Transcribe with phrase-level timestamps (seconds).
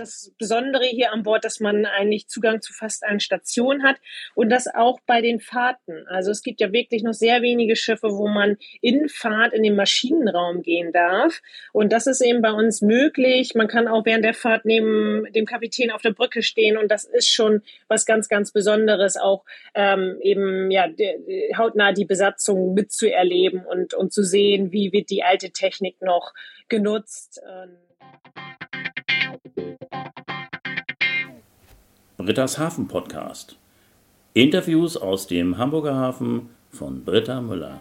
[0.00, 3.96] das Besondere hier an Bord, dass man eigentlich Zugang zu fast allen Stationen hat
[4.34, 6.06] und das auch bei den Fahrten.
[6.08, 9.76] Also es gibt ja wirklich noch sehr wenige Schiffe, wo man in Fahrt in den
[9.76, 11.40] Maschinenraum gehen darf.
[11.72, 13.54] Und das ist eben bei uns möglich.
[13.54, 17.04] Man kann auch während der Fahrt neben dem Kapitän auf der Brücke stehen und das
[17.04, 19.44] ist schon was ganz, ganz Besonderes, auch
[19.74, 20.88] ähm, eben ja
[21.56, 26.32] hautnah die Besatzung mitzuerleben und, und zu sehen, wie wird die alte Technik noch
[26.68, 27.40] genutzt.
[32.16, 33.56] Britta's Hafen Podcast.
[34.34, 37.80] Interviews aus dem Hamburger Hafen von Britta Müller.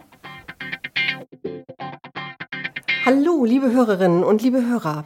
[3.06, 5.06] Hallo, liebe Hörerinnen und liebe Hörer.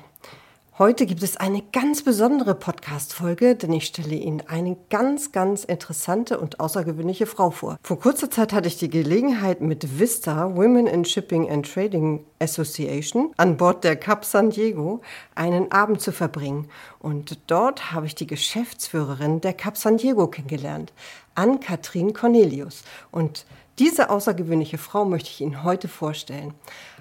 [0.79, 6.39] Heute gibt es eine ganz besondere Podcast-Folge, denn ich stelle Ihnen eine ganz, ganz interessante
[6.39, 7.77] und außergewöhnliche Frau vor.
[7.83, 13.33] Vor kurzer Zeit hatte ich die Gelegenheit, mit Vista Women in Shipping and Trading Association
[13.37, 15.01] an Bord der Cap San Diego
[15.35, 16.67] einen Abend zu verbringen.
[16.97, 20.91] Und dort habe ich die Geschäftsführerin der Cap San Diego kennengelernt,
[21.35, 22.83] Ann-Kathrin Cornelius.
[23.11, 23.45] Und
[23.77, 26.55] diese außergewöhnliche Frau möchte ich Ihnen heute vorstellen.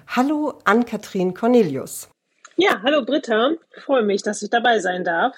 [0.05, 2.12] Hallo, Ann-Kathrin Cornelius.
[2.55, 3.53] Ja, hallo Britta.
[3.75, 5.35] Ich freue mich, dass ich dabei sein darf.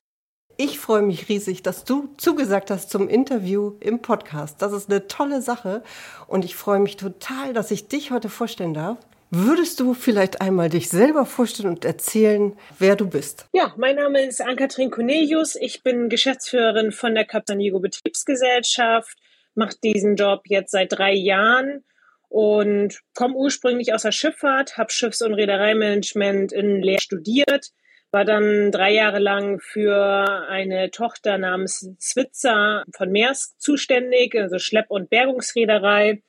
[0.58, 4.62] Ich freue mich riesig, dass du zugesagt hast zum Interview im Podcast.
[4.62, 5.82] Das ist eine tolle Sache
[6.28, 8.98] und ich freue mich total, dass ich dich heute vorstellen darf.
[9.32, 13.48] Würdest du vielleicht einmal dich selber vorstellen und erzählen, wer du bist?
[13.54, 15.56] Ja, mein Name ist Ann-Kathrin Cornelius.
[15.56, 19.18] Ich bin Geschäftsführerin von der Capitanigo Betriebsgesellschaft,
[19.54, 21.86] mache diesen Job jetzt seit drei Jahren
[22.36, 27.70] und komme ursprünglich aus der Schifffahrt, habe Schiffs- und Reedereimanagement in Leer studiert,
[28.12, 34.92] war dann drei Jahre lang für eine Tochter namens Switzer von Maersk zuständig, also Schlepp-
[34.92, 36.24] und Bergungsreederei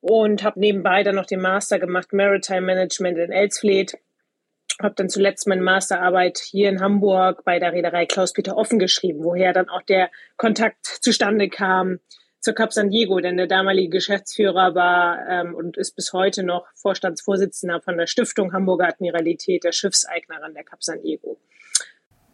[0.00, 3.98] und habe nebenbei dann noch den Master gemacht, Maritime Management in Elsfleth.
[4.80, 9.52] Habe dann zuletzt meine Masterarbeit hier in Hamburg bei der Reederei Klaus-Peter Offen geschrieben, woher
[9.52, 11.98] dann auch der Kontakt zustande kam
[12.40, 16.66] zur Cap San Diego, denn der damalige Geschäftsführer war ähm, und ist bis heute noch
[16.74, 21.38] Vorstandsvorsitzender von der Stiftung Hamburger Admiralität, der Schiffseignerin der Cap San Diego.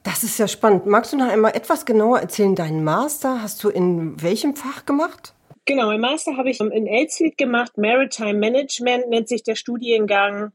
[0.04, 0.86] Das ist ja spannend.
[0.86, 2.54] Magst du noch einmal etwas genauer erzählen?
[2.54, 5.34] Deinen Master hast du in welchem Fach gemacht?
[5.64, 7.76] Genau, mein Master habe ich in Elsfleth gemacht.
[7.76, 10.52] Maritime Management nennt sich der Studiengang.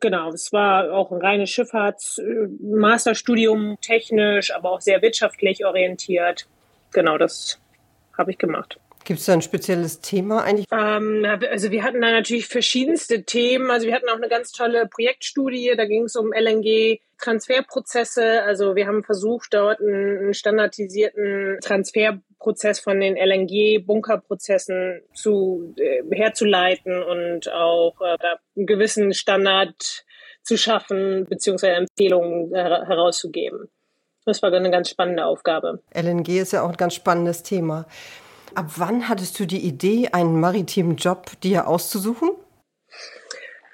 [0.00, 6.46] Genau, es war auch ein reines Schifffahrts-Masterstudium, technisch, aber auch sehr wirtschaftlich orientiert.
[6.92, 7.59] Genau, das
[8.20, 8.78] habe ich gemacht.
[9.04, 10.66] Gibt es da ein spezielles Thema eigentlich?
[10.70, 13.70] Ähm, also wir hatten da natürlich verschiedenste Themen.
[13.70, 15.72] Also wir hatten auch eine ganz tolle Projektstudie.
[15.76, 18.42] Da ging es um LNG-Transferprozesse.
[18.42, 27.50] Also wir haben versucht, dort einen standardisierten Transferprozess von den LNG-Bunkerprozessen zu äh, herzuleiten und
[27.50, 28.18] auch äh,
[28.56, 30.04] einen gewissen Standard
[30.42, 33.70] zu schaffen beziehungsweise Empfehlungen äh, herauszugeben.
[34.26, 35.82] Das war eine ganz spannende Aufgabe.
[35.94, 37.86] LNG ist ja auch ein ganz spannendes Thema.
[38.54, 42.30] Ab wann hattest du die Idee, einen maritimen Job dir auszusuchen?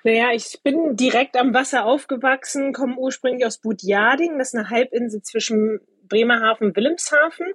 [0.05, 5.23] Naja, ich bin direkt am Wasser aufgewachsen, komme ursprünglich aus Budjading, das ist eine Halbinsel
[5.23, 7.55] zwischen Bremerhaven und Wilhelmshaven.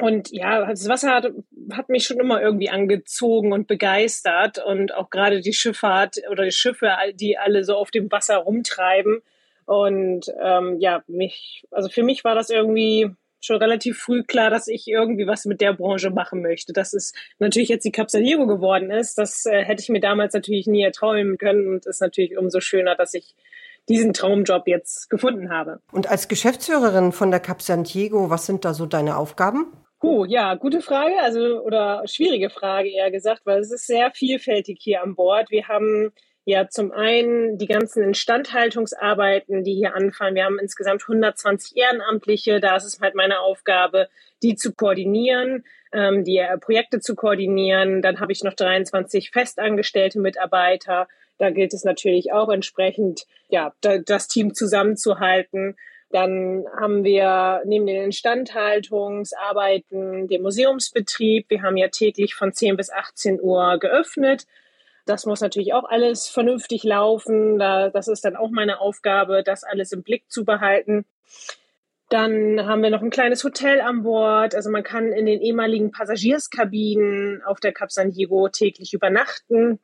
[0.00, 1.32] Und ja, das Wasser hat,
[1.72, 4.64] hat, mich schon immer irgendwie angezogen und begeistert.
[4.64, 9.22] Und auch gerade die Schifffahrt oder die Schiffe, die alle so auf dem Wasser rumtreiben,
[9.68, 14.66] und ähm, ja, mich, also für mich war das irgendwie schon relativ früh klar, dass
[14.66, 16.72] ich irgendwie was mit der Branche machen möchte.
[16.72, 20.66] Dass es natürlich jetzt die Capsaliero geworden ist, das äh, hätte ich mir damals natürlich
[20.66, 23.34] nie erträumen können und ist natürlich umso schöner, dass ich
[23.90, 25.80] diesen Traumjob jetzt gefunden habe.
[25.92, 29.66] Und als Geschäftsführerin von der Cap Santiago, was sind da so deine Aufgaben?
[30.02, 34.78] Huh, ja, gute Frage, also oder schwierige Frage eher gesagt, weil es ist sehr vielfältig
[34.80, 35.50] hier an Bord.
[35.50, 36.12] Wir haben
[36.48, 40.34] ja, zum einen die ganzen Instandhaltungsarbeiten, die hier anfallen.
[40.34, 42.58] Wir haben insgesamt 120 Ehrenamtliche.
[42.58, 44.08] Da ist es halt meine Aufgabe,
[44.42, 48.00] die zu koordinieren, ähm, die Projekte zu koordinieren.
[48.00, 51.06] Dann habe ich noch 23 festangestellte Mitarbeiter.
[51.36, 55.76] Da gilt es natürlich auch entsprechend, ja, das Team zusammenzuhalten.
[56.08, 61.50] Dann haben wir neben den Instandhaltungsarbeiten den Museumsbetrieb.
[61.50, 64.46] Wir haben ja täglich von 10 bis 18 Uhr geöffnet.
[65.08, 67.58] Das muss natürlich auch alles vernünftig laufen.
[67.58, 71.06] Da, das ist dann auch meine Aufgabe, das alles im Blick zu behalten.
[72.10, 74.54] Dann haben wir noch ein kleines Hotel an Bord.
[74.54, 79.78] Also man kann in den ehemaligen Passagierskabinen auf der Cap San Diego täglich übernachten.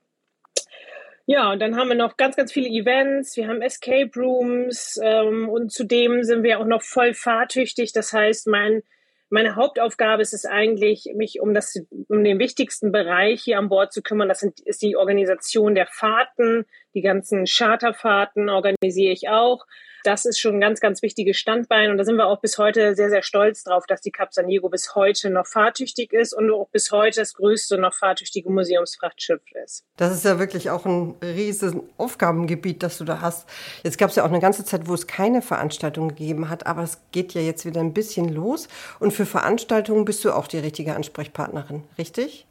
[1.27, 3.37] Ja, und dann haben wir noch ganz, ganz viele Events.
[3.39, 7.93] Wir haben Escape Rooms ähm, und zudem sind wir auch noch voll fahrtüchtig.
[7.93, 8.83] Das heißt, mein
[9.31, 11.75] meine Hauptaufgabe ist es eigentlich, mich um das,
[12.09, 14.29] um den wichtigsten Bereich hier an Bord zu kümmern.
[14.29, 19.67] Das sind, ist die Organisation der Fahrten, Die ganzen Charterfahrten organisiere ich auch
[20.05, 21.91] das ist schon ein ganz, ganz wichtiges Standbein.
[21.91, 24.47] Und da sind wir auch bis heute sehr, sehr stolz drauf, dass die Cap San
[24.47, 29.41] Diego bis heute noch fahrtüchtig ist und auch bis heute das größte noch fahrtüchtige Museumsfrachtschiff
[29.65, 29.85] ist.
[29.97, 33.49] Das ist ja wirklich auch ein riesiges Aufgabengebiet, das du da hast.
[33.83, 36.83] Jetzt gab es ja auch eine ganze Zeit, wo es keine Veranstaltungen gegeben hat, aber
[36.83, 38.69] es geht ja jetzt wieder ein bisschen los.
[39.01, 42.47] Und für Veranstaltungen bist du auch die richtige Ansprechpartnerin, richtig?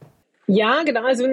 [0.47, 1.25] Ja, genau, also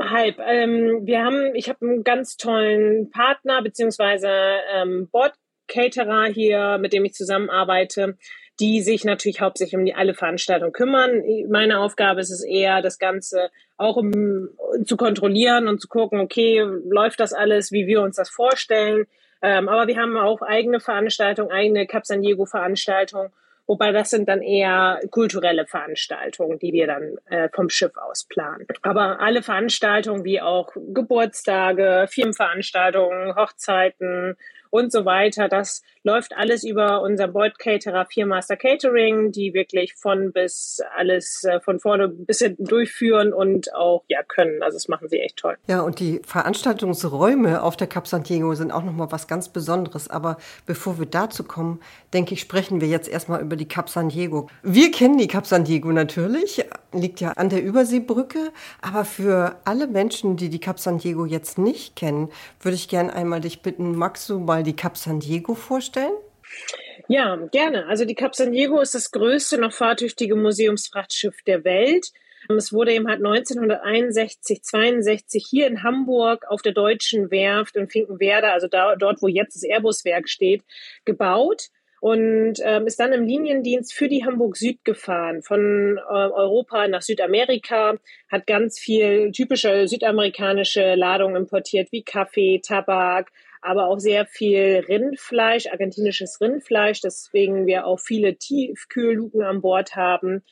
[0.00, 0.38] halb.
[0.38, 4.28] Ähm, wir haben, ich habe einen ganz tollen Partner beziehungsweise
[4.74, 5.34] ähm, Board
[5.66, 8.16] Caterer hier, mit dem ich zusammenarbeite,
[8.58, 11.22] die sich natürlich hauptsächlich um die alle Veranstaltungen kümmern.
[11.48, 14.48] Meine Aufgabe ist es eher, das Ganze auch um,
[14.84, 19.06] zu kontrollieren und zu gucken, okay, läuft das alles, wie wir uns das vorstellen.
[19.42, 23.30] Ähm, aber wir haben auch eigene Veranstaltungen, eigene Cap San Diego Veranstaltungen.
[23.68, 28.66] Wobei das sind dann eher kulturelle Veranstaltungen, die wir dann äh, vom Schiff aus planen.
[28.80, 34.38] Aber alle Veranstaltungen wie auch Geburtstage, Firmenveranstaltungen, Hochzeiten,
[34.70, 35.48] und so weiter.
[35.48, 41.60] Das läuft alles über unser Boyd Caterer Master Catering, die wirklich von bis alles äh,
[41.60, 44.62] von vorne bis hinten durchführen und auch ja können.
[44.62, 45.56] Also das machen sie echt toll.
[45.66, 50.08] Ja, und die Veranstaltungsräume auf der Cap San Diego sind auch nochmal was ganz Besonderes.
[50.08, 51.80] Aber bevor wir dazu kommen,
[52.12, 54.48] denke ich, sprechen wir jetzt erstmal über die Cap San Diego.
[54.62, 58.52] Wir kennen die Cap San Diego natürlich, liegt ja an der Überseebrücke.
[58.80, 62.30] Aber für alle Menschen, die die Cap San Diego jetzt nicht kennen,
[62.60, 66.14] würde ich gerne einmal dich bitten, magst du mal die Cap San Diego vorstellen?
[67.08, 67.86] Ja, gerne.
[67.86, 72.12] Also die Cap San Diego ist das größte noch fahrtüchtige Museumsfrachtschiff der Welt.
[72.48, 78.52] Es wurde eben halt 1961, 62 hier in Hamburg auf der Deutschen Werft in Finkenwerder,
[78.52, 80.62] also da, dort, wo jetzt das Airbus-Werk steht,
[81.04, 81.68] gebaut
[82.00, 87.02] und ähm, ist dann im Liniendienst für die Hamburg Süd gefahren, von äh, Europa nach
[87.02, 87.96] Südamerika,
[88.30, 93.30] hat ganz viel typische südamerikanische Ladungen importiert, wie Kaffee, Tabak,
[93.60, 100.44] aber auch sehr viel Rindfleisch, argentinisches Rindfleisch, deswegen wir auch viele Tiefkühlluken an Bord haben.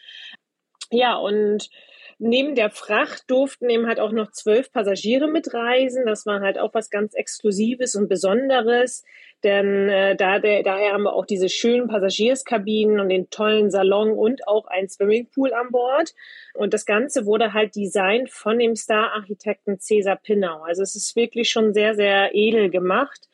[0.90, 1.68] Ja, und
[2.18, 6.06] neben der Fracht durften eben halt auch noch zwölf Passagiere mitreisen.
[6.06, 9.04] Das war halt auch was ganz Exklusives und Besonderes,
[9.44, 14.12] denn äh, da, der, daher haben wir auch diese schönen Passagierskabinen und den tollen Salon
[14.12, 16.14] und auch ein Swimmingpool an Bord.
[16.54, 20.62] Und das Ganze wurde halt designt von dem Star-Architekten Cesar Pinnau.
[20.62, 23.28] Also es ist wirklich schon sehr, sehr edel gemacht.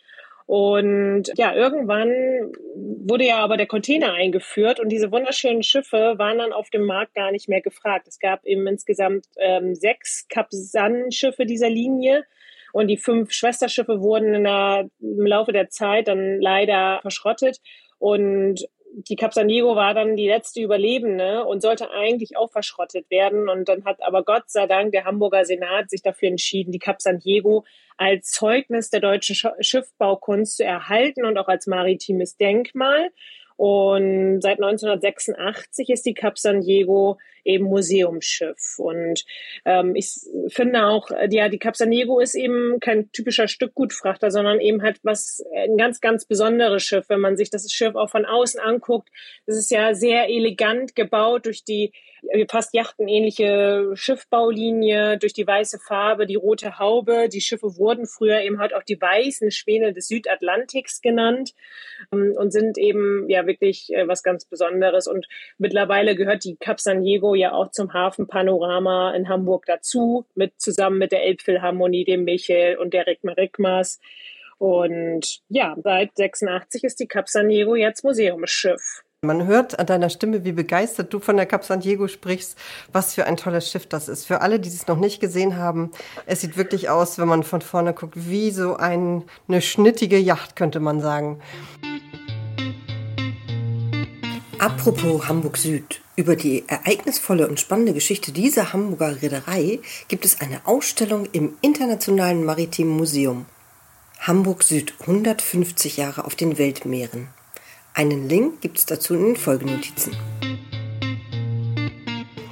[0.46, 6.52] Und ja, irgendwann wurde ja aber der Container eingeführt und diese wunderschönen Schiffe waren dann
[6.52, 8.08] auf dem Markt gar nicht mehr gefragt.
[8.08, 12.24] Es gab eben insgesamt ähm, sechs Capsan-Schiffe dieser Linie
[12.72, 17.58] und die fünf Schwesterschiffe wurden der, im Laufe der Zeit dann leider verschrottet.
[17.98, 23.10] Und die Cap San Diego war dann die letzte Überlebende und sollte eigentlich auch verschrottet
[23.10, 23.48] werden.
[23.48, 27.00] Und dann hat aber Gott sei Dank der Hamburger Senat sich dafür entschieden, die Cap
[27.00, 27.64] San Diego
[27.96, 33.10] als Zeugnis der deutschen Schiffbaukunst zu erhalten und auch als maritimes Denkmal.
[33.56, 38.78] Und seit 1986 ist die Cap San Diego eben Museumsschiff.
[38.78, 39.24] Und
[39.64, 40.12] ähm, ich
[40.48, 44.98] finde auch, ja, die Cap San Diego ist eben kein typischer Stückgutfrachter, sondern eben halt
[45.02, 47.08] was, ein ganz, ganz besonderes Schiff.
[47.08, 49.08] Wenn man sich das Schiff auch von außen anguckt,
[49.46, 51.92] es ist ja sehr elegant gebaut durch die
[52.48, 57.28] fast jachtenähnliche Schiffbaulinie, durch die weiße Farbe, die rote Haube.
[57.28, 61.52] Die Schiffe wurden früher eben halt auch die weißen Schwäne des Südatlantiks genannt
[62.12, 65.08] ähm, und sind eben ja wirklich äh, was ganz Besonderes.
[65.08, 65.26] Und
[65.58, 70.98] mittlerweile gehört die Cap San Diego ja auch zum Hafenpanorama in Hamburg dazu, mit zusammen
[70.98, 74.00] mit der Elbphilharmonie, dem Michel und der Rickma Rickmas.
[74.58, 79.02] Und ja, seit 86 ist die Cap San Diego jetzt Museumsschiff.
[79.24, 82.58] Man hört an deiner Stimme, wie begeistert du von der Cap San Diego sprichst,
[82.92, 84.26] was für ein tolles Schiff das ist.
[84.26, 85.92] Für alle, die es noch nicht gesehen haben,
[86.26, 90.56] es sieht wirklich aus, wenn man von vorne guckt, wie so ein, eine schnittige Yacht,
[90.56, 91.40] könnte man sagen.
[94.58, 96.01] Apropos Hamburg Süd.
[96.14, 102.44] Über die ereignisvolle und spannende Geschichte dieser Hamburger Reederei gibt es eine Ausstellung im Internationalen
[102.44, 103.46] Maritimen Museum.
[104.20, 107.28] Hamburg Süd 150 Jahre auf den Weltmeeren.
[107.94, 110.14] Einen Link gibt es dazu in den Folgenotizen.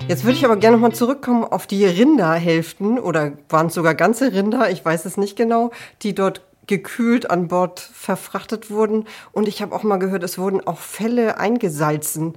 [0.09, 4.33] Jetzt würde ich aber gerne nochmal zurückkommen auf die Rinderhälften oder waren es sogar ganze
[4.33, 9.07] Rinder, ich weiß es nicht genau, die dort gekühlt an Bord verfrachtet wurden.
[9.33, 12.37] Und ich habe auch mal gehört, es wurden auch Felle eingesalzen.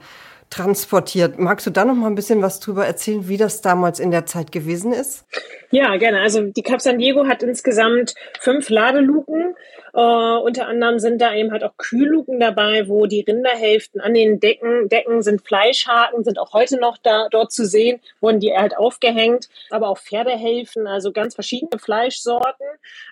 [0.54, 1.40] Transportiert.
[1.40, 4.28] Magst du da noch mal ein bisschen was drüber erzählen, wie das damals in der
[4.28, 5.26] Zeit gewesen ist?
[5.72, 6.22] Ja, gerne.
[6.22, 9.56] Also die Cap San Diego hat insgesamt fünf Ladeluken.
[9.96, 14.40] Uh, unter anderem sind da eben halt auch Kühlluken dabei, wo die Rinderhälften an den
[14.40, 18.76] Decken, Decken sind Fleischhaken, sind auch heute noch da, dort zu sehen, wurden die halt
[18.76, 22.66] aufgehängt, aber auch Pferdehälften, also ganz verschiedene Fleischsorten.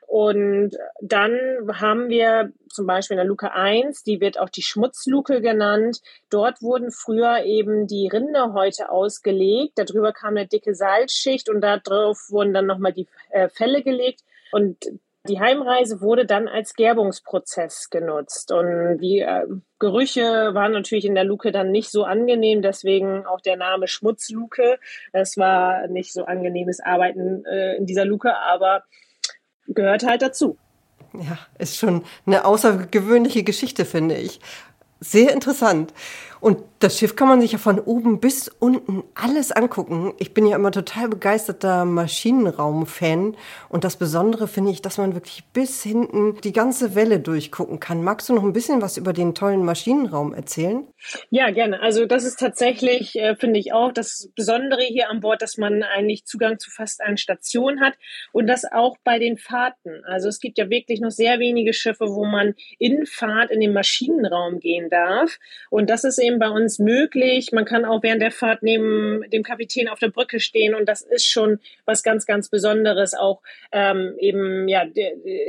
[0.08, 0.72] Und
[1.02, 1.38] dann
[1.80, 6.02] haben wir zum Beispiel in der Luke 1, die wird auch die Schmutzluke genannt.
[6.32, 9.74] Dort wurden früher eben die Rinderhäute ausgelegt.
[9.76, 14.22] Darüber kam eine dicke Salzschicht und darauf wurden dann nochmal die äh, Felle gelegt.
[14.52, 14.78] Und
[15.28, 18.52] die Heimreise wurde dann als Gerbungsprozess genutzt.
[18.52, 19.46] Und die äh,
[19.80, 24.80] Gerüche waren natürlich in der Luke dann nicht so angenehm, deswegen auch der Name Schmutzluke.
[25.12, 28.84] Es war nicht so angenehmes Arbeiten äh, in dieser Luke, aber
[29.68, 30.58] gehört halt dazu.
[31.14, 34.40] Ja, ist schon eine außergewöhnliche Geschichte, finde ich.
[35.00, 35.94] Sehr interessant.
[36.42, 40.14] Und das Schiff kann man sich ja von oben bis unten alles angucken.
[40.18, 43.38] Ich bin ja immer total begeisterter Maschinenraum-Fan.
[43.70, 48.04] Und das Besondere finde ich, dass man wirklich bis hinten die ganze Welle durchgucken kann.
[48.04, 50.88] Magst du noch ein bisschen was über den tollen Maschinenraum erzählen?
[51.30, 51.82] Ja, gerne.
[51.82, 55.84] Also das ist tatsächlich, äh, finde ich auch, das Besondere hier an Bord, dass man
[55.84, 57.94] eigentlich Zugang zu fast allen Stationen hat
[58.32, 60.04] und das auch bei den Fahrten.
[60.06, 63.74] Also es gibt ja wirklich noch sehr wenige Schiffe, wo man in Fahrt in den
[63.74, 65.38] Maschinenraum gehen darf.
[65.70, 67.52] Und das ist eben System bei uns möglich.
[67.52, 71.02] Man kann auch während der Fahrt neben dem Kapitän auf der Brücke stehen und das
[71.02, 74.86] ist schon was ganz, ganz Besonderes, auch ähm, eben ja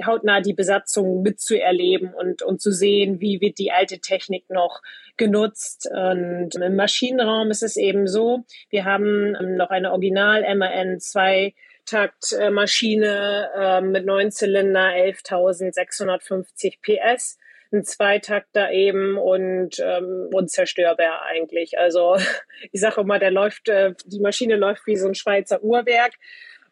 [0.07, 4.83] hautnah die Besatzung mitzuerleben und, und zu sehen, wie wird die alte Technik noch
[5.17, 5.89] genutzt.
[5.91, 11.55] Und im Maschinenraum ist es eben so, wir haben ähm, noch eine Original MAN 2
[11.85, 17.39] Taktmaschine äh, mit neun Zylinder, 11.650 PS
[17.73, 21.79] ein Zweitakter eben und ähm, unzerstörbar eigentlich.
[21.79, 22.17] Also
[22.73, 26.15] ich sage immer, der läuft, äh, die Maschine läuft wie so ein Schweizer Uhrwerk.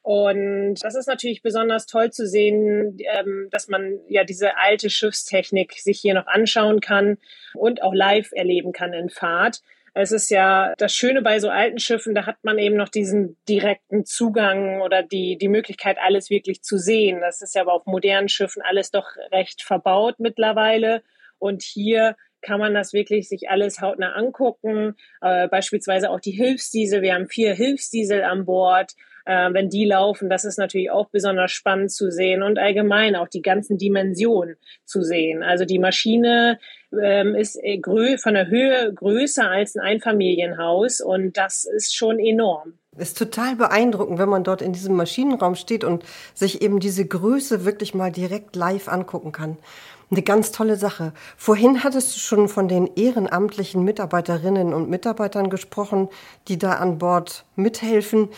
[0.02, 5.74] Und das ist natürlich besonders toll zu sehen, ähm, dass man ja diese alte Schiffstechnik
[5.74, 7.18] sich hier noch anschauen kann
[7.54, 9.60] und auch live erleben kann in Fahrt.
[9.94, 13.36] Es ist ja das Schöne bei so alten Schiffen, da hat man eben noch diesen
[13.48, 17.20] direkten Zugang oder die, die Möglichkeit, alles wirklich zu sehen.
[17.20, 21.02] Das ist ja aber auf modernen Schiffen alles doch recht verbaut mittlerweile.
[21.38, 24.94] Und hier kann man das wirklich sich alles hautnah angucken.
[25.20, 27.02] Äh, beispielsweise auch die Hilfsdiesel.
[27.02, 28.92] Wir haben vier Hilfsdiesel an Bord.
[29.26, 33.28] Äh, wenn die laufen, das ist natürlich auch besonders spannend zu sehen und allgemein auch
[33.28, 35.42] die ganzen Dimensionen zu sehen.
[35.42, 36.58] Also die Maschine
[36.92, 37.80] ähm, ist äh,
[38.18, 42.74] von der Höhe größer als ein Einfamilienhaus und das ist schon enorm.
[42.98, 46.04] Ist total beeindruckend, wenn man dort in diesem Maschinenraum steht und
[46.34, 49.58] sich eben diese Größe wirklich mal direkt live angucken kann.
[50.10, 51.12] Eine ganz tolle Sache.
[51.36, 56.08] Vorhin hattest du schon von den ehrenamtlichen Mitarbeiterinnen und Mitarbeitern gesprochen,
[56.48, 58.28] die da an Bord mithelfen.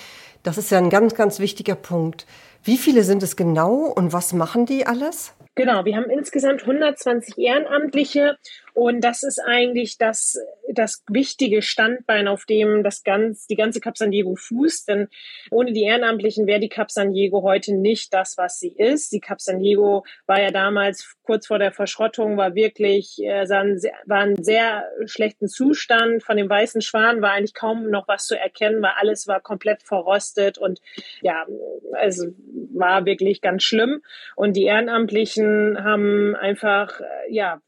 [0.43, 2.27] Das ist ja ein ganz, ganz wichtiger Punkt.
[2.63, 5.33] Wie viele sind es genau und was machen die alles?
[5.55, 8.39] Genau, wir haben insgesamt 120 Ehrenamtliche
[8.75, 10.39] und das ist eigentlich das,
[10.69, 14.89] das wichtige Standbein, auf dem das ganz, die ganze Cap San Diego fußt.
[14.89, 15.09] Denn
[15.51, 19.13] ohne die Ehrenamtlichen wäre die Cap San Diego heute nicht das, was sie ist.
[19.13, 24.21] Die Cap San Diego war ja damals kurz vor der Verschrottung, war wirklich, äh, war
[24.21, 26.23] einen sehr schlechten Zustand.
[26.23, 29.83] Von dem weißen Schwan war eigentlich kaum noch was zu erkennen, weil alles war komplett
[29.83, 30.81] verrostet und
[31.21, 31.47] ja,
[31.93, 32.29] also
[32.73, 34.03] war wirklich ganz schlimm.
[34.35, 37.61] Und die Ehrenamtlichen haben einfach, äh, ja,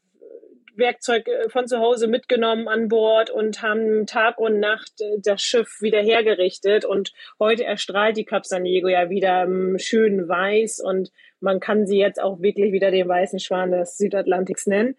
[0.77, 5.41] Werkzeug äh, von zu Hause mitgenommen an Bord und haben Tag und Nacht äh, das
[5.41, 6.85] Schiff wieder hergerichtet.
[6.85, 11.97] Und heute erstrahlt die Cap San Diego ja wieder schön weiß und man kann sie
[11.97, 14.95] jetzt auch wirklich wieder den weißen Schwan des Südatlantiks nennen.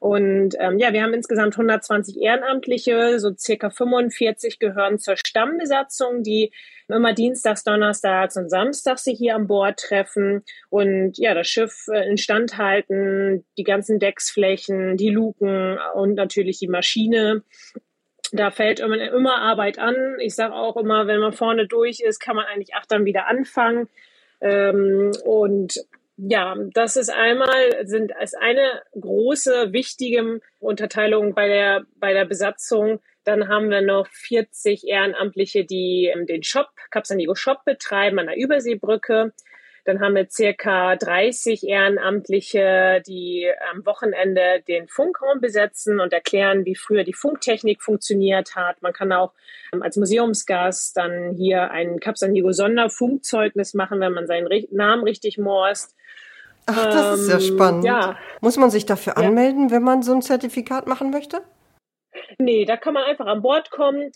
[0.00, 6.52] Und ähm, ja, wir haben insgesamt 120 Ehrenamtliche, so circa 45 gehören zur Stammbesatzung, die
[6.88, 12.08] immer dienstags, donnerstags und samstags sich hier an Bord treffen und ja, das Schiff äh,
[12.08, 17.42] instand halten, die ganzen Decksflächen, die Luken und natürlich die Maschine
[18.32, 20.16] da fällt immer, Arbeit an.
[20.20, 23.88] Ich sage auch immer, wenn man vorne durch ist, kann man eigentlich achtern wieder anfangen.
[24.40, 25.78] Ähm, und
[26.16, 33.00] ja, das ist einmal, sind als eine große, wichtige Unterteilung bei der, bei der Besatzung.
[33.24, 38.18] Dann haben wir noch 40 Ehrenamtliche, die ähm, den Shop, Cap San Diego Shop betreiben
[38.18, 39.32] an der Überseebrücke.
[39.86, 46.74] Dann haben wir circa 30 Ehrenamtliche, die am Wochenende den Funkraum besetzen und erklären, wie
[46.74, 48.82] früher die Funktechnik funktioniert hat.
[48.82, 49.32] Man kann auch
[49.72, 55.04] ähm, als Museumsgast dann hier ein Cap San Diego Sonderfunkzeugnis machen, wenn man seinen Namen
[55.04, 55.94] richtig morst.
[56.66, 57.84] Ach, das ist ja ähm, spannend.
[57.84, 58.18] Ja.
[58.40, 59.76] Muss man sich dafür anmelden, ja.
[59.76, 61.42] wenn man so ein Zertifikat machen möchte?
[62.38, 64.10] Nee, da kann man einfach an Bord kommen.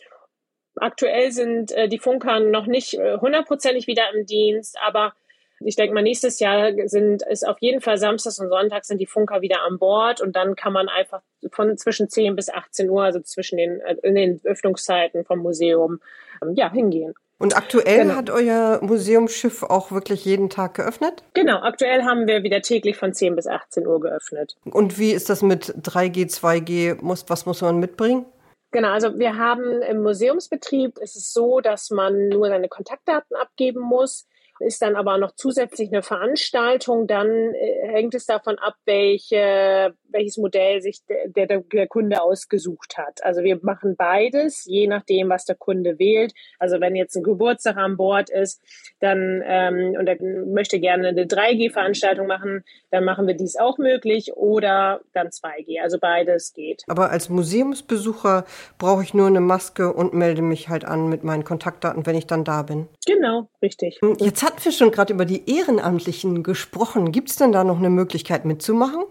[0.74, 5.14] Aktuell sind äh, die Funker noch nicht äh, hundertprozentig wieder im Dienst, aber
[5.60, 9.06] ich denke mal, nächstes Jahr sind, ist auf jeden Fall Samstags und Sonntags sind die
[9.06, 11.20] Funker wieder an Bord und dann kann man einfach
[11.52, 16.00] von zwischen 10 bis 18 Uhr, also zwischen den, äh, in den Öffnungszeiten vom Museum,
[16.42, 17.14] ähm, ja, hingehen.
[17.38, 18.16] Und aktuell genau.
[18.16, 21.22] hat euer Museumsschiff auch wirklich jeden Tag geöffnet?
[21.32, 24.56] Genau, aktuell haben wir wieder täglich von 10 bis 18 Uhr geöffnet.
[24.64, 27.02] Und wie ist das mit 3G, 2G?
[27.02, 28.26] Muss, was muss man mitbringen?
[28.72, 33.80] Genau, also wir haben im Museumsbetrieb ist es so, dass man nur seine Kontaktdaten abgeben
[33.80, 34.26] muss
[34.60, 40.36] ist dann aber noch zusätzlich eine Veranstaltung, dann äh, hängt es davon ab, welche, welches
[40.36, 43.24] Modell sich der, der, der Kunde ausgesucht hat.
[43.24, 46.32] Also wir machen beides, je nachdem, was der Kunde wählt.
[46.58, 48.60] Also wenn jetzt ein Geburtstag an Bord ist,
[49.00, 54.32] dann ähm, und er möchte gerne eine 3G-Veranstaltung machen, dann machen wir dies auch möglich
[54.34, 55.80] oder dann 2G.
[55.82, 56.82] Also beides geht.
[56.88, 58.44] Aber als Museumsbesucher
[58.78, 62.26] brauche ich nur eine Maske und melde mich halt an mit meinen Kontaktdaten, wenn ich
[62.26, 62.88] dann da bin.
[63.06, 64.00] Genau, richtig.
[64.18, 67.12] Jetzt hatten wir schon gerade über die Ehrenamtlichen gesprochen.
[67.12, 69.04] Gibt es denn da noch eine Möglichkeit mitzumachen?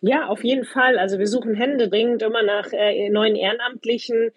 [0.00, 0.98] Ja, auf jeden Fall.
[0.98, 4.30] Also wir suchen händeringend immer nach äh, neuen Ehrenamtlichen.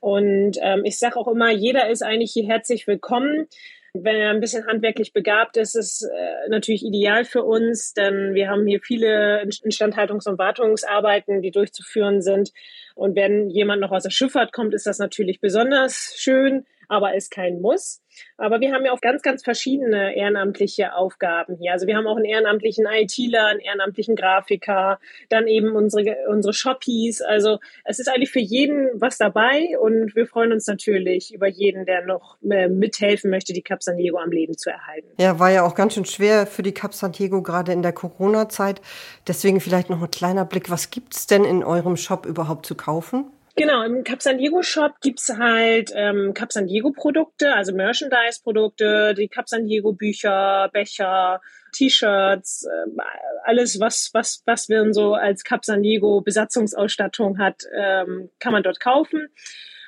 [0.00, 3.46] Und ähm, ich sage auch immer, jeder ist eigentlich hier herzlich willkommen.
[3.94, 8.34] Wenn er ein bisschen handwerklich begabt ist, ist es äh, natürlich ideal für uns, denn
[8.34, 12.52] wir haben hier viele Instandhaltungs- und Wartungsarbeiten, die durchzuführen sind.
[12.94, 17.30] Und wenn jemand noch aus der Schifffahrt kommt, ist das natürlich besonders schön aber ist
[17.30, 18.02] kein Muss.
[18.38, 21.72] Aber wir haben ja auch ganz, ganz verschiedene ehrenamtliche Aufgaben hier.
[21.72, 27.20] Also wir haben auch einen ehrenamtlichen ITler, einen ehrenamtlichen Grafiker, dann eben unsere, unsere Shoppies.
[27.22, 31.86] Also es ist eigentlich für jeden was dabei und wir freuen uns natürlich über jeden,
[31.86, 35.08] der noch äh, mithelfen möchte, die Cap San Diego am Leben zu erhalten.
[35.18, 37.92] Ja, war ja auch ganz schön schwer für die Cap San Diego gerade in der
[37.92, 38.80] Corona-Zeit.
[39.26, 40.70] Deswegen vielleicht noch ein kleiner Blick.
[40.70, 43.30] Was gibt's denn in eurem Shop überhaupt zu kaufen?
[43.58, 48.42] Genau, im Cap San Diego Shop gibt's halt ähm, Cap San Diego Produkte, also Merchandise
[48.42, 51.40] Produkte, die Cap San Diego Bücher, Becher,
[51.72, 53.02] T-Shirts, äh,
[53.44, 58.62] alles was was was wir so als Cap San Diego Besatzungsausstattung hat, ähm, kann man
[58.62, 59.28] dort kaufen.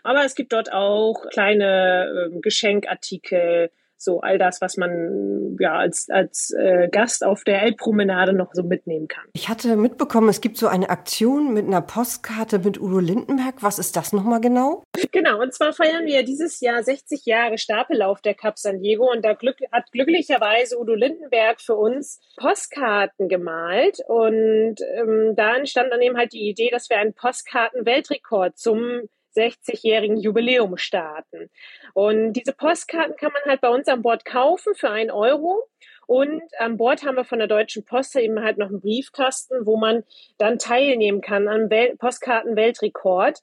[0.02, 6.08] Aber es gibt dort auch kleine äh, Geschenkartikel, so all das, was man ja als,
[6.10, 9.24] als äh, Gast auf der Elbpromenade noch so mitnehmen kann.
[9.32, 13.62] Ich hatte mitbekommen, es gibt so eine Aktion mit einer Postkarte mit Udo Lindenberg.
[13.62, 14.84] Was ist das nochmal genau?
[15.12, 19.24] Genau, und zwar feiern wir dieses Jahr 60 Jahre Stapellauf der Cup San Diego und
[19.24, 26.02] da glück, hat glücklicherweise Udo Lindenberg für uns Postkarten gemalt und ähm, da entstand dann
[26.02, 29.08] eben halt die Idee, dass wir einen Postkarten-Weltrekord zum
[29.38, 31.50] 60-jährigen Jubiläum starten.
[31.94, 35.64] Und diese Postkarten kann man halt bei uns an Bord kaufen für einen Euro.
[36.06, 39.76] Und an Bord haben wir von der Deutschen Post eben halt noch einen Briefkasten, wo
[39.76, 40.04] man
[40.38, 43.40] dann teilnehmen kann am Wel Postkarten-Weltrekord.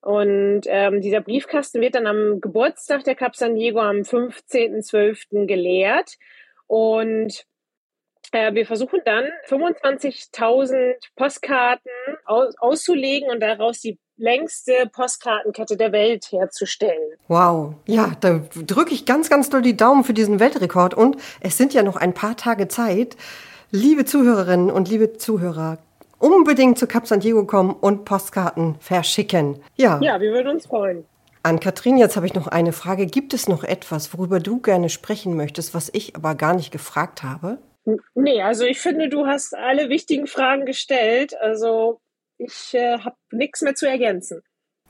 [0.00, 5.46] Und ähm, dieser Briefkasten wird dann am Geburtstag der Cap San Diego am 15.12.
[5.46, 6.14] geleert.
[6.66, 7.44] Und
[8.32, 11.92] äh, wir versuchen dann 25.000 Postkarten
[12.24, 17.14] aus auszulegen und daraus die längste Postkartenkette der Welt herzustellen.
[17.28, 21.56] Wow, ja, da drücke ich ganz, ganz doll die Daumen für diesen Weltrekord und es
[21.56, 23.16] sind ja noch ein paar Tage Zeit.
[23.70, 25.78] Liebe Zuhörerinnen und liebe Zuhörer,
[26.18, 29.62] unbedingt zu Cap San Diego kommen und Postkarten verschicken.
[29.76, 30.00] Ja.
[30.02, 31.04] Ja, wir würden uns freuen.
[31.42, 33.06] An Katrin, jetzt habe ich noch eine Frage.
[33.06, 37.22] Gibt es noch etwas, worüber du gerne sprechen möchtest, was ich aber gar nicht gefragt
[37.22, 37.58] habe?
[38.14, 41.34] Nee, also ich finde, du hast alle wichtigen Fragen gestellt.
[41.40, 42.00] Also
[42.38, 44.42] ich äh, habe nichts mehr zu ergänzen.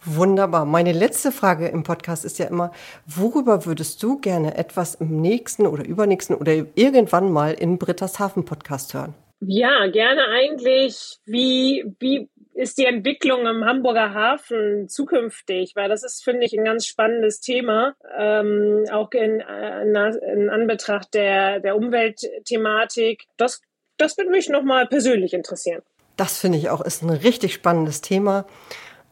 [0.04, 0.64] Wunderbar.
[0.64, 2.70] Meine letzte Frage im Podcast ist ja immer,
[3.04, 8.44] worüber würdest du gerne etwas im nächsten oder übernächsten oder irgendwann mal in Britta's Hafen
[8.44, 9.14] Podcast hören?
[9.40, 15.72] Ja, gerne eigentlich, wie, wie ist die Entwicklung im Hamburger Hafen zukünftig?
[15.74, 21.14] Weil das ist, finde ich, ein ganz spannendes Thema, ähm, auch in, in, in Anbetracht
[21.14, 23.24] der, der Umweltthematik.
[23.36, 23.62] Das,
[23.96, 25.82] das würde mich nochmal persönlich interessieren.
[26.18, 28.44] Das finde ich auch ist ein richtig spannendes Thema.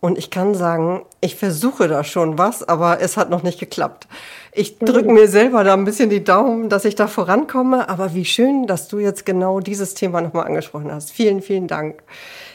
[0.00, 4.06] Und ich kann sagen, ich versuche da schon was, aber es hat noch nicht geklappt.
[4.52, 7.88] Ich drücke mir selber da ein bisschen die Daumen, dass ich da vorankomme.
[7.88, 11.12] Aber wie schön, dass du jetzt genau dieses Thema nochmal angesprochen hast.
[11.12, 12.02] Vielen, vielen Dank.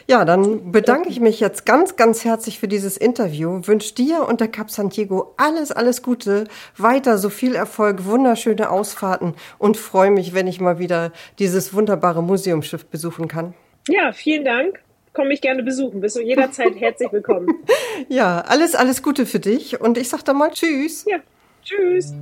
[0.06, 3.60] Ja, dann bedanke ich mich jetzt ganz, ganz herzlich für dieses Interview.
[3.64, 6.44] Wünsche dir und der Cap Santiago alles, alles Gute.
[6.76, 12.22] Weiter so viel Erfolg, wunderschöne Ausfahrten und freue mich, wenn ich mal wieder dieses wunderbare
[12.22, 13.54] Museumsschiff besuchen kann.
[13.88, 14.80] Ja, vielen Dank.
[15.12, 16.00] Komme ich gerne besuchen.
[16.00, 17.48] Bist du jederzeit herzlich willkommen.
[18.08, 21.04] ja, alles, alles Gute für dich und ich sage dann mal Tschüss.
[21.08, 21.18] Ja,
[21.64, 22.14] Tschüss.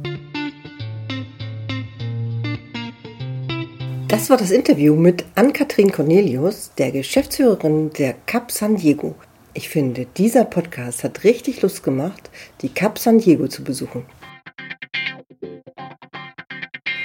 [4.08, 9.14] Das war das Interview mit Ann-Kathrin Cornelius, der Geschäftsführerin der Cap San Diego.
[9.52, 12.30] Ich finde, dieser Podcast hat richtig Lust gemacht,
[12.62, 14.06] die Cap San Diego zu besuchen.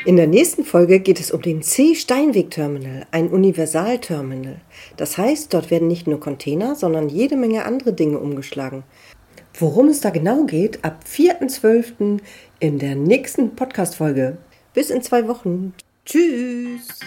[0.06, 4.62] In der nächsten Folge geht es um den C-Steinweg-Terminal, ein Universalterminal.
[4.98, 8.84] Das heißt, dort werden nicht nur Container, sondern jede Menge andere Dinge umgeschlagen.
[9.58, 12.20] Worum es da genau geht, ab 4.12.
[12.60, 14.38] in der nächsten Podcast-Folge.
[14.76, 15.74] Bis in zwei Wochen.
[16.06, 17.00] Tschüss.